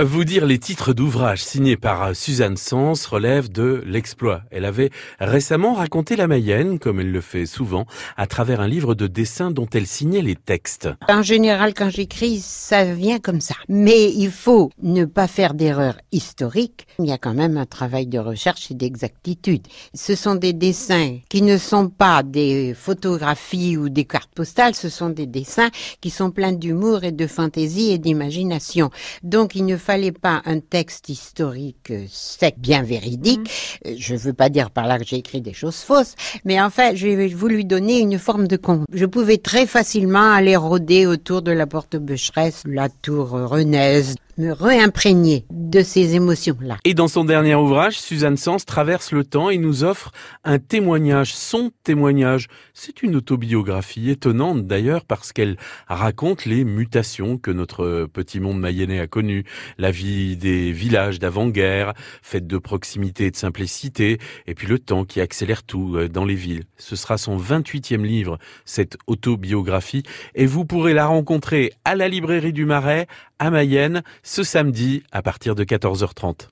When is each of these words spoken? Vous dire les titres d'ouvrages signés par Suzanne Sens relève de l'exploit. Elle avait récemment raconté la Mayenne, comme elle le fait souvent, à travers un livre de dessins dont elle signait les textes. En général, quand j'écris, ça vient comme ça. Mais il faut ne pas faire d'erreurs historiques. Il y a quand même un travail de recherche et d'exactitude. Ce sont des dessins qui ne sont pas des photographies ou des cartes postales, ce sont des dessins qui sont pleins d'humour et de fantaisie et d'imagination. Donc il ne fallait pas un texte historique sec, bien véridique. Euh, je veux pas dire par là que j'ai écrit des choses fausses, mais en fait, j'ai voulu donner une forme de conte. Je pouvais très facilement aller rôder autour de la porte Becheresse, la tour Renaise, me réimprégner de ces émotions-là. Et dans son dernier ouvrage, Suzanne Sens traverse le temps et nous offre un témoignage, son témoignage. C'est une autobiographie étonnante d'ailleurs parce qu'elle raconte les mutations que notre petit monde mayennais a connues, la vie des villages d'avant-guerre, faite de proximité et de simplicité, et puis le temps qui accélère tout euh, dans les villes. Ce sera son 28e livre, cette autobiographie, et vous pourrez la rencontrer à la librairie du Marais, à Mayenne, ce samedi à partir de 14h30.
Vous 0.00 0.24
dire 0.24 0.44
les 0.44 0.58
titres 0.58 0.92
d'ouvrages 0.92 1.44
signés 1.44 1.76
par 1.76 2.16
Suzanne 2.16 2.56
Sens 2.56 3.06
relève 3.06 3.48
de 3.48 3.80
l'exploit. 3.86 4.42
Elle 4.50 4.64
avait 4.64 4.90
récemment 5.20 5.72
raconté 5.72 6.16
la 6.16 6.26
Mayenne, 6.26 6.80
comme 6.80 6.98
elle 6.98 7.12
le 7.12 7.20
fait 7.20 7.46
souvent, 7.46 7.86
à 8.16 8.26
travers 8.26 8.60
un 8.60 8.66
livre 8.66 8.96
de 8.96 9.06
dessins 9.06 9.52
dont 9.52 9.68
elle 9.72 9.86
signait 9.86 10.20
les 10.20 10.34
textes. 10.34 10.88
En 11.08 11.22
général, 11.22 11.74
quand 11.74 11.90
j'écris, 11.90 12.40
ça 12.40 12.84
vient 12.92 13.20
comme 13.20 13.40
ça. 13.40 13.54
Mais 13.68 14.10
il 14.10 14.32
faut 14.32 14.70
ne 14.82 15.04
pas 15.04 15.28
faire 15.28 15.54
d'erreurs 15.54 15.98
historiques. 16.10 16.88
Il 16.98 17.06
y 17.06 17.12
a 17.12 17.18
quand 17.18 17.34
même 17.34 17.56
un 17.56 17.66
travail 17.66 18.08
de 18.08 18.18
recherche 18.18 18.72
et 18.72 18.74
d'exactitude. 18.74 19.68
Ce 19.94 20.16
sont 20.16 20.34
des 20.34 20.52
dessins 20.52 21.18
qui 21.28 21.40
ne 21.40 21.56
sont 21.56 21.88
pas 21.88 22.24
des 22.24 22.74
photographies 22.74 23.76
ou 23.76 23.90
des 23.90 24.06
cartes 24.06 24.34
postales, 24.34 24.74
ce 24.74 24.88
sont 24.88 25.10
des 25.10 25.26
dessins 25.26 25.70
qui 26.00 26.10
sont 26.10 26.32
pleins 26.32 26.52
d'humour 26.52 27.04
et 27.04 27.12
de 27.12 27.28
fantaisie 27.28 27.92
et 27.92 27.98
d'imagination. 27.98 28.90
Donc 29.22 29.54
il 29.54 29.64
ne 29.64 29.83
fallait 29.84 30.12
pas 30.12 30.40
un 30.46 30.60
texte 30.60 31.10
historique 31.10 31.92
sec, 32.08 32.56
bien 32.58 32.82
véridique. 32.82 33.78
Euh, 33.86 33.94
je 33.98 34.16
veux 34.16 34.32
pas 34.32 34.48
dire 34.48 34.70
par 34.70 34.86
là 34.86 34.98
que 34.98 35.04
j'ai 35.04 35.16
écrit 35.16 35.42
des 35.42 35.52
choses 35.52 35.76
fausses, 35.76 36.14
mais 36.44 36.60
en 36.60 36.70
fait, 36.70 36.96
j'ai 36.96 37.28
voulu 37.28 37.64
donner 37.64 38.00
une 38.00 38.18
forme 38.18 38.48
de 38.48 38.56
conte. 38.56 38.86
Je 38.92 39.04
pouvais 39.04 39.36
très 39.36 39.66
facilement 39.66 40.32
aller 40.32 40.56
rôder 40.56 41.06
autour 41.06 41.42
de 41.42 41.52
la 41.52 41.66
porte 41.66 41.96
Becheresse, 41.96 42.62
la 42.66 42.88
tour 42.88 43.30
Renaise, 43.30 44.14
me 44.38 44.52
réimprégner 44.52 45.44
de 45.74 45.82
ces 45.82 46.14
émotions-là. 46.14 46.76
Et 46.84 46.94
dans 46.94 47.08
son 47.08 47.24
dernier 47.24 47.56
ouvrage, 47.56 47.98
Suzanne 47.98 48.36
Sens 48.36 48.64
traverse 48.64 49.10
le 49.10 49.24
temps 49.24 49.50
et 49.50 49.58
nous 49.58 49.82
offre 49.82 50.12
un 50.44 50.60
témoignage, 50.60 51.34
son 51.34 51.72
témoignage. 51.82 52.46
C'est 52.74 53.02
une 53.02 53.16
autobiographie 53.16 54.08
étonnante 54.08 54.68
d'ailleurs 54.68 55.04
parce 55.04 55.32
qu'elle 55.32 55.56
raconte 55.88 56.44
les 56.44 56.62
mutations 56.62 57.38
que 57.38 57.50
notre 57.50 58.06
petit 58.06 58.38
monde 58.38 58.60
mayennais 58.60 59.00
a 59.00 59.08
connues, 59.08 59.42
la 59.76 59.90
vie 59.90 60.36
des 60.36 60.70
villages 60.70 61.18
d'avant-guerre, 61.18 61.94
faite 62.22 62.46
de 62.46 62.58
proximité 62.58 63.26
et 63.26 63.30
de 63.32 63.36
simplicité, 63.36 64.18
et 64.46 64.54
puis 64.54 64.68
le 64.68 64.78
temps 64.78 65.04
qui 65.04 65.20
accélère 65.20 65.64
tout 65.64 65.96
euh, 65.96 66.08
dans 66.08 66.24
les 66.24 66.36
villes. 66.36 66.66
Ce 66.76 66.94
sera 66.94 67.18
son 67.18 67.36
28e 67.36 68.02
livre, 68.02 68.38
cette 68.64 68.96
autobiographie, 69.08 70.04
et 70.36 70.46
vous 70.46 70.64
pourrez 70.64 70.94
la 70.94 71.06
rencontrer 71.06 71.72
à 71.84 71.96
la 71.96 72.06
librairie 72.06 72.52
du 72.52 72.64
Marais, 72.64 73.08
à 73.40 73.50
Mayenne, 73.50 74.02
ce 74.22 74.44
samedi 74.44 75.02
à 75.10 75.20
partir 75.20 75.56
de 75.56 75.63
14h30. 75.66 76.48